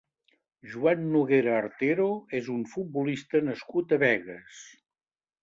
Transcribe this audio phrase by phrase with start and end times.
[0.75, 2.07] Joan Noguera Artero
[2.39, 4.65] és un futbolista nascut a Begues.